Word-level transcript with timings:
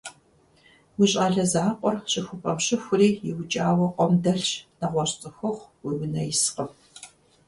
Уи 0.97 1.07
щӀалэ 1.11 1.45
закъуэр 1.51 1.95
щыхупӀэм 2.11 2.57
щыхури, 2.65 3.09
иукӀауэ 3.29 3.87
къуэм 3.95 4.13
дэлъщ. 4.23 4.49
НэгъуэщӀ 4.79 5.15
цӀыхухъу 5.19 5.67
уи 5.85 5.93
унэ 6.03 6.21
искъым. 6.33 6.69